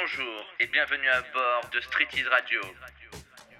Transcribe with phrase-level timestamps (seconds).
[0.00, 2.60] Bonjour et bienvenue à bord de Street Ease Radio.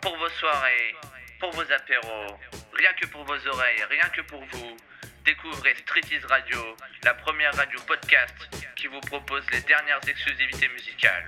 [0.01, 0.95] Pour vos soirées,
[1.39, 2.39] pour vos apéros,
[2.73, 4.77] rien que pour vos oreilles, rien que pour vous,
[5.25, 8.35] découvrez Street Ease Radio, la première radio podcast
[8.77, 11.27] qui vous propose les dernières exclusivités musicales.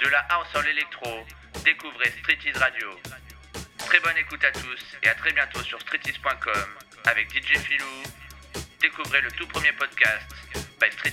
[0.00, 1.24] De la house en l'électro,
[1.64, 2.98] découvrez Street Ease Radio.
[3.78, 8.02] Très bonne écoute à tous et à très bientôt sur streetease.com avec DJ Filou.
[8.80, 10.34] Découvrez le tout premier podcast
[10.80, 11.12] by Street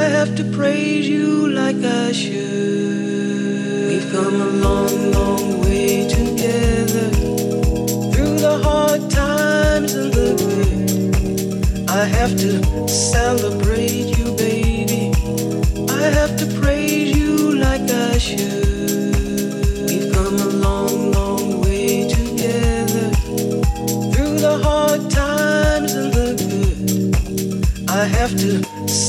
[0.00, 3.88] I have to praise you like I should.
[3.90, 7.10] We've come a long, long way together
[8.10, 11.90] through the hard times and the good.
[11.90, 15.12] I have to celebrate you, baby.
[15.90, 19.86] I have to praise you like I should.
[19.86, 23.10] We've come a long, long way together
[24.12, 27.90] through the hard times and the good.
[27.90, 28.69] I have to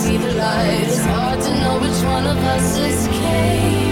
[0.00, 0.80] see the light.
[0.84, 3.89] It's hard to know which one of us escaped.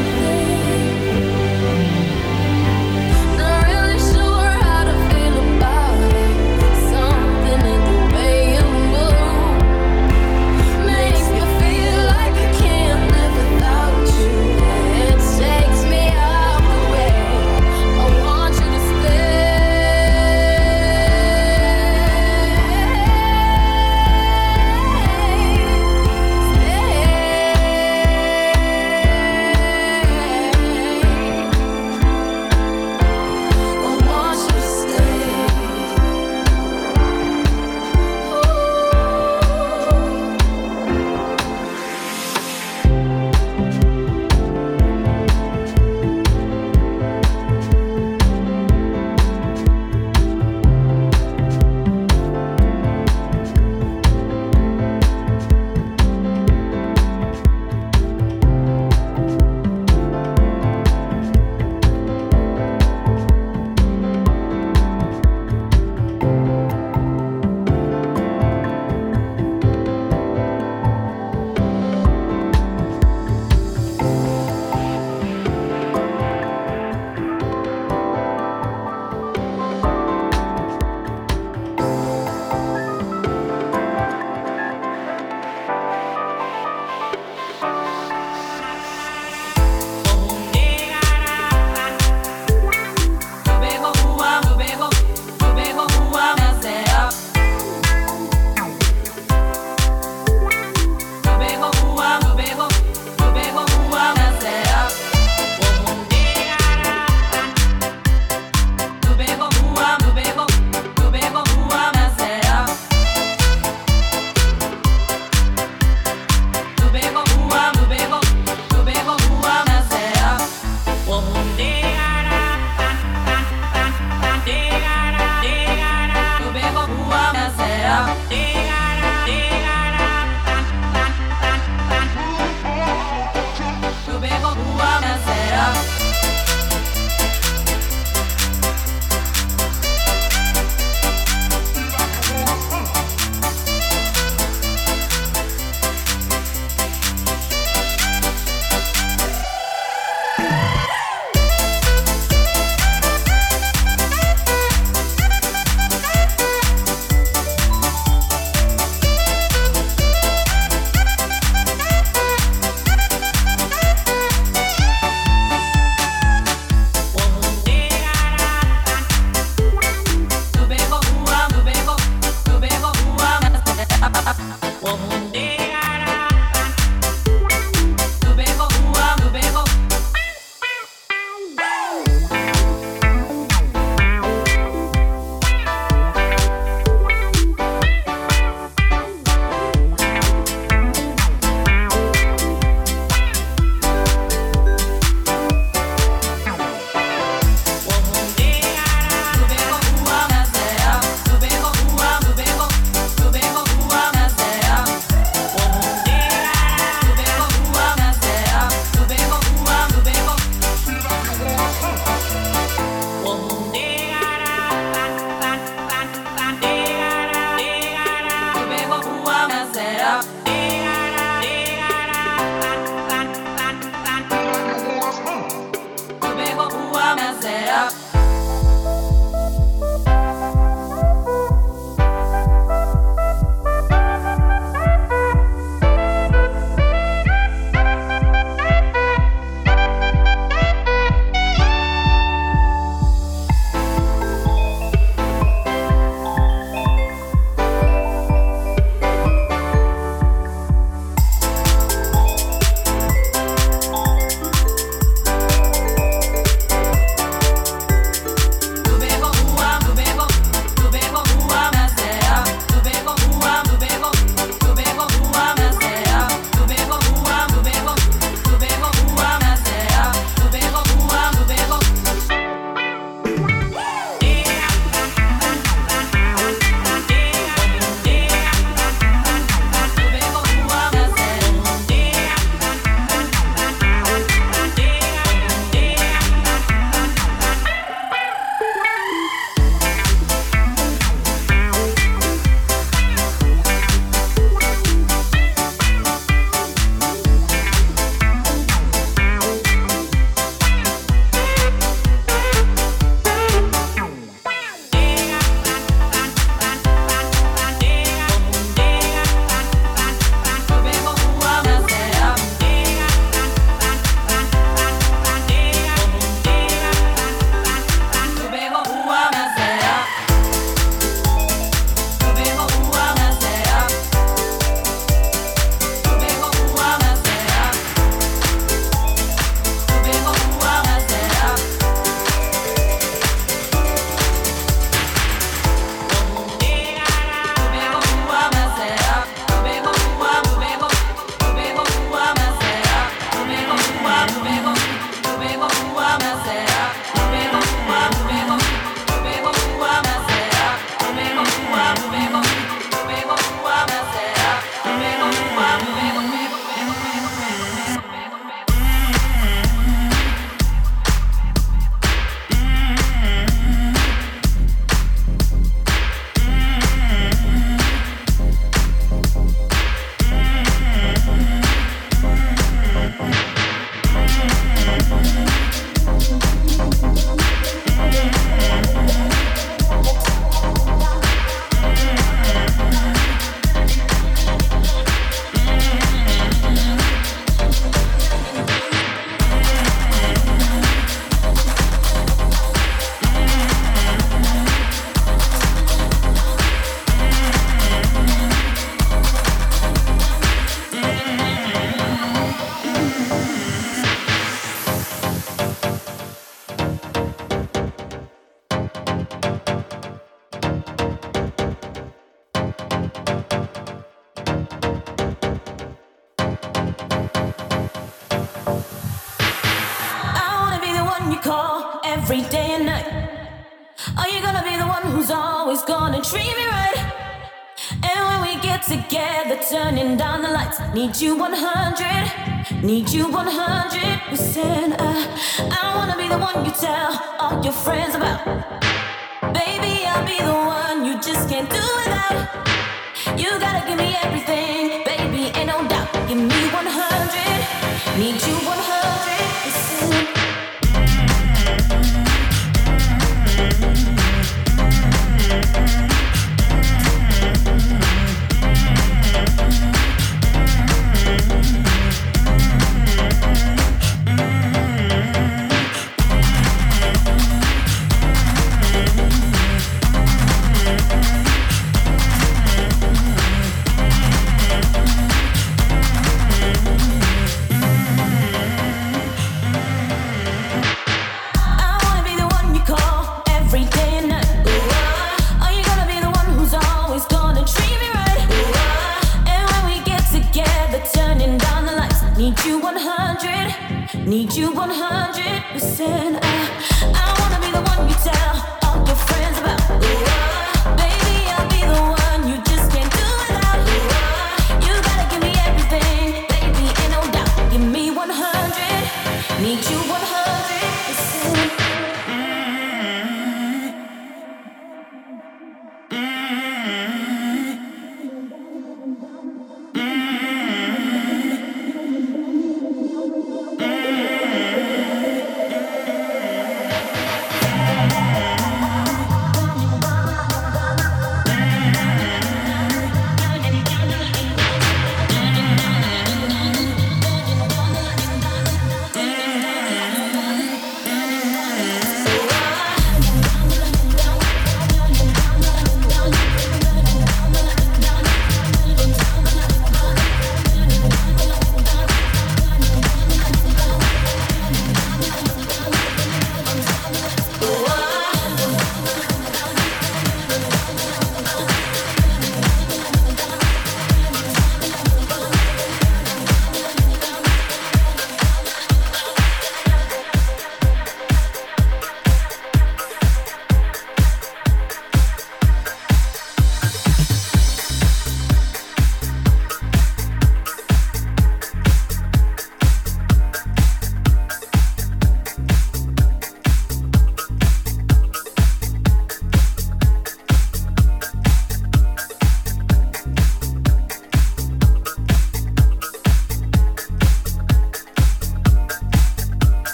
[430.99, 431.38] Need you